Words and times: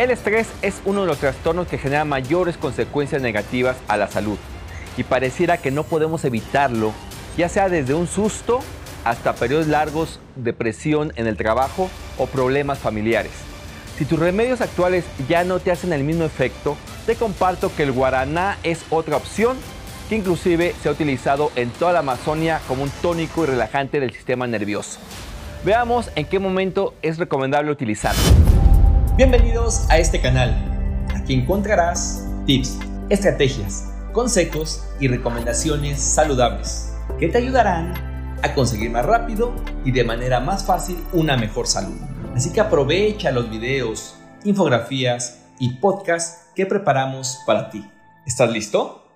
El 0.00 0.10
estrés 0.10 0.48
es 0.62 0.80
uno 0.86 1.02
de 1.02 1.08
los 1.08 1.18
trastornos 1.18 1.68
que 1.68 1.76
genera 1.76 2.06
mayores 2.06 2.56
consecuencias 2.56 3.20
negativas 3.20 3.76
a 3.86 3.98
la 3.98 4.08
salud 4.08 4.38
y 4.96 5.04
pareciera 5.04 5.58
que 5.58 5.70
no 5.70 5.84
podemos 5.84 6.24
evitarlo, 6.24 6.94
ya 7.36 7.50
sea 7.50 7.68
desde 7.68 7.92
un 7.92 8.06
susto 8.06 8.60
hasta 9.04 9.34
periodos 9.34 9.66
largos 9.66 10.18
de 10.36 10.54
presión 10.54 11.12
en 11.16 11.26
el 11.26 11.36
trabajo 11.36 11.90
o 12.16 12.24
problemas 12.24 12.78
familiares. 12.78 13.32
Si 13.98 14.06
tus 14.06 14.18
remedios 14.18 14.62
actuales 14.62 15.04
ya 15.28 15.44
no 15.44 15.58
te 15.58 15.70
hacen 15.70 15.92
el 15.92 16.02
mismo 16.02 16.24
efecto, 16.24 16.78
te 17.04 17.14
comparto 17.14 17.70
que 17.76 17.82
el 17.82 17.92
guaraná 17.92 18.56
es 18.62 18.82
otra 18.88 19.18
opción 19.18 19.58
que 20.08 20.16
inclusive 20.16 20.74
se 20.82 20.88
ha 20.88 20.92
utilizado 20.92 21.52
en 21.56 21.68
toda 21.68 21.92
la 21.92 21.98
Amazonia 21.98 22.62
como 22.68 22.84
un 22.84 22.90
tónico 23.02 23.44
y 23.44 23.48
relajante 23.48 24.00
del 24.00 24.14
sistema 24.14 24.46
nervioso. 24.46 24.98
Veamos 25.62 26.10
en 26.14 26.24
qué 26.24 26.38
momento 26.38 26.94
es 27.02 27.18
recomendable 27.18 27.70
utilizarlo. 27.70 28.49
Bienvenidos 29.20 29.84
a 29.90 29.98
este 29.98 30.18
canal. 30.18 30.56
Aquí 31.14 31.34
encontrarás 31.34 32.26
tips, 32.46 32.78
estrategias, 33.10 33.92
consejos 34.12 34.82
y 34.98 35.08
recomendaciones 35.08 36.00
saludables 36.00 36.96
que 37.18 37.28
te 37.28 37.36
ayudarán 37.36 37.92
a 38.42 38.54
conseguir 38.54 38.88
más 38.90 39.04
rápido 39.04 39.54
y 39.84 39.92
de 39.92 40.04
manera 40.04 40.40
más 40.40 40.64
fácil 40.64 40.96
una 41.12 41.36
mejor 41.36 41.66
salud. 41.66 41.98
Así 42.34 42.50
que 42.50 42.62
aprovecha 42.62 43.30
los 43.30 43.50
videos, 43.50 44.16
infografías 44.44 45.42
y 45.58 45.74
podcasts 45.74 46.46
que 46.54 46.64
preparamos 46.64 47.40
para 47.44 47.68
ti. 47.68 47.86
¿Estás 48.24 48.50
listo? 48.50 49.06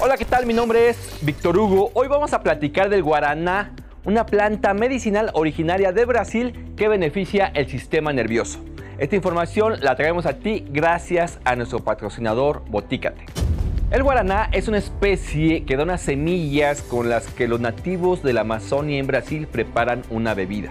Hola, 0.00 0.16
¿qué 0.16 0.24
tal? 0.24 0.44
Mi 0.44 0.54
nombre 0.54 0.88
es 0.88 1.18
Víctor 1.20 1.56
Hugo. 1.56 1.92
Hoy 1.94 2.08
vamos 2.08 2.32
a 2.32 2.42
platicar 2.42 2.88
del 2.88 3.04
guaraná 3.04 3.75
una 4.06 4.24
planta 4.24 4.72
medicinal 4.72 5.30
originaria 5.34 5.90
de 5.90 6.04
Brasil 6.04 6.72
que 6.76 6.86
beneficia 6.86 7.50
el 7.54 7.68
sistema 7.68 8.12
nervioso. 8.12 8.60
Esta 8.98 9.16
información 9.16 9.80
la 9.80 9.96
traemos 9.96 10.26
a 10.26 10.34
ti 10.34 10.64
gracias 10.70 11.40
a 11.44 11.56
nuestro 11.56 11.80
patrocinador 11.80 12.62
Botícate. 12.68 13.26
El 13.90 14.04
guaraná 14.04 14.48
es 14.52 14.68
una 14.68 14.78
especie 14.78 15.64
que 15.64 15.76
dona 15.76 15.98
semillas 15.98 16.82
con 16.82 17.08
las 17.08 17.26
que 17.26 17.48
los 17.48 17.60
nativos 17.60 18.22
de 18.22 18.32
la 18.32 18.42
Amazonia 18.42 18.98
en 18.98 19.08
Brasil 19.08 19.48
preparan 19.48 20.02
una 20.08 20.34
bebida, 20.34 20.70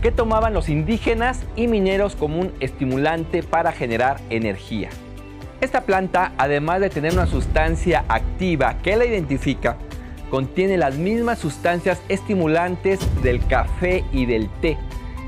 que 0.00 0.12
tomaban 0.12 0.54
los 0.54 0.68
indígenas 0.68 1.42
y 1.56 1.66
mineros 1.66 2.14
como 2.14 2.40
un 2.40 2.52
estimulante 2.60 3.42
para 3.42 3.72
generar 3.72 4.20
energía. 4.30 4.90
Esta 5.60 5.82
planta, 5.82 6.32
además 6.38 6.80
de 6.80 6.88
tener 6.88 7.14
una 7.14 7.26
sustancia 7.26 8.04
activa 8.08 8.78
que 8.82 8.96
la 8.96 9.04
identifica, 9.04 9.76
contiene 10.30 10.76
las 10.76 10.96
mismas 10.96 11.38
sustancias 11.38 12.00
estimulantes 12.08 13.00
del 13.22 13.44
café 13.46 14.04
y 14.12 14.26
del 14.26 14.48
té. 14.60 14.78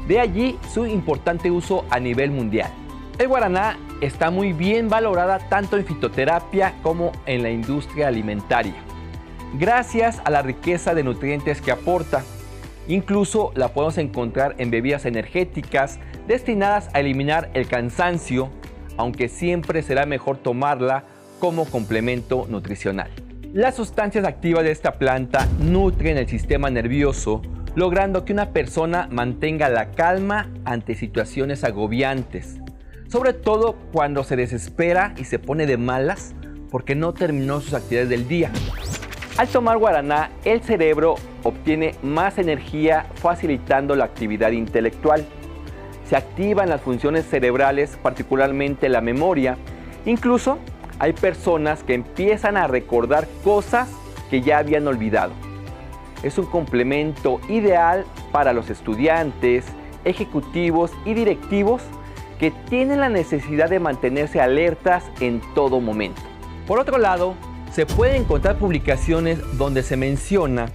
De 0.06 0.20
allí 0.20 0.58
su 0.72 0.86
importante 0.86 1.50
uso 1.50 1.84
a 1.90 2.00
nivel 2.00 2.30
mundial. 2.30 2.70
El 3.18 3.28
guaraná 3.28 3.78
está 4.00 4.30
muy 4.30 4.52
bien 4.52 4.88
valorada 4.88 5.38
tanto 5.48 5.76
en 5.76 5.84
fitoterapia 5.84 6.74
como 6.82 7.12
en 7.26 7.42
la 7.42 7.50
industria 7.50 8.08
alimentaria, 8.08 8.74
gracias 9.54 10.20
a 10.24 10.30
la 10.30 10.42
riqueza 10.42 10.94
de 10.94 11.04
nutrientes 11.04 11.60
que 11.60 11.70
aporta. 11.70 12.24
Incluso 12.88 13.52
la 13.54 13.68
podemos 13.68 13.98
encontrar 13.98 14.56
en 14.58 14.70
bebidas 14.70 15.04
energéticas 15.04 16.00
destinadas 16.26 16.88
a 16.94 17.00
eliminar 17.00 17.50
el 17.54 17.68
cansancio, 17.68 18.48
aunque 18.96 19.28
siempre 19.28 19.82
será 19.82 20.04
mejor 20.04 20.38
tomarla 20.38 21.04
como 21.38 21.64
complemento 21.66 22.46
nutricional. 22.48 23.21
Las 23.54 23.74
sustancias 23.74 24.24
activas 24.24 24.64
de 24.64 24.70
esta 24.70 24.92
planta 24.92 25.46
nutren 25.60 26.16
el 26.16 26.26
sistema 26.26 26.70
nervioso, 26.70 27.42
logrando 27.74 28.24
que 28.24 28.32
una 28.32 28.48
persona 28.48 29.08
mantenga 29.10 29.68
la 29.68 29.90
calma 29.90 30.48
ante 30.64 30.94
situaciones 30.94 31.62
agobiantes, 31.62 32.56
sobre 33.08 33.34
todo 33.34 33.76
cuando 33.92 34.24
se 34.24 34.36
desespera 34.36 35.12
y 35.18 35.24
se 35.24 35.38
pone 35.38 35.66
de 35.66 35.76
malas 35.76 36.34
porque 36.70 36.94
no 36.94 37.12
terminó 37.12 37.60
sus 37.60 37.74
actividades 37.74 38.08
del 38.08 38.26
día. 38.26 38.50
Al 39.36 39.48
tomar 39.48 39.76
guaraná, 39.76 40.30
el 40.46 40.62
cerebro 40.62 41.16
obtiene 41.42 41.94
más 42.02 42.38
energía 42.38 43.04
facilitando 43.16 43.94
la 43.96 44.06
actividad 44.06 44.52
intelectual. 44.52 45.26
Se 46.08 46.16
activan 46.16 46.70
las 46.70 46.80
funciones 46.80 47.26
cerebrales, 47.26 47.98
particularmente 48.02 48.88
la 48.88 49.02
memoria, 49.02 49.58
incluso 50.06 50.58
hay 51.02 51.14
personas 51.14 51.82
que 51.82 51.94
empiezan 51.94 52.56
a 52.56 52.68
recordar 52.68 53.26
cosas 53.42 53.88
que 54.30 54.40
ya 54.40 54.58
habían 54.58 54.86
olvidado. 54.86 55.32
Es 56.22 56.38
un 56.38 56.46
complemento 56.46 57.40
ideal 57.48 58.04
para 58.30 58.52
los 58.52 58.70
estudiantes, 58.70 59.64
ejecutivos 60.04 60.92
y 61.04 61.14
directivos 61.14 61.82
que 62.38 62.52
tienen 62.52 63.00
la 63.00 63.08
necesidad 63.08 63.68
de 63.68 63.80
mantenerse 63.80 64.40
alertas 64.40 65.02
en 65.18 65.42
todo 65.56 65.80
momento. 65.80 66.22
Por 66.68 66.78
otro 66.78 66.98
lado, 66.98 67.34
se 67.72 67.84
pueden 67.84 68.22
encontrar 68.22 68.58
publicaciones 68.58 69.40
donde 69.58 69.82
se 69.82 69.96
menciona 69.96 70.66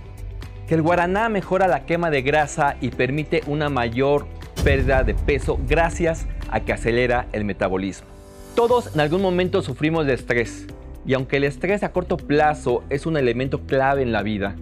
que 0.67 0.75
el 0.75 0.81
guaraná 0.81 1.29
mejora 1.29 1.69
la 1.69 1.85
quema 1.85 2.09
de 2.09 2.21
grasa 2.21 2.75
y 2.81 2.89
permite 2.89 3.43
una 3.47 3.69
mayor 3.69 4.27
pérdida 4.65 5.05
de 5.05 5.13
peso 5.13 5.57
gracias 5.69 6.27
a 6.51 6.59
que 6.59 6.73
acelera 6.73 7.27
el 7.31 7.45
metabolismo. 7.45 8.16
Todos 8.57 8.95
en 8.95 9.01
algún 9.01 9.21
momento 9.21 9.61
sufrimos 9.61 10.07
de 10.07 10.15
estrés 10.15 10.65
y 11.05 11.13
aunque 11.13 11.37
el 11.37 11.43
estrés 11.43 11.83
a 11.83 11.91
corto 11.91 12.17
plazo 12.17 12.83
es 12.89 13.05
un 13.05 13.15
elemento 13.15 13.61
clave 13.67 14.01
en 14.01 14.11
la 14.11 14.23
vida, 14.23 14.55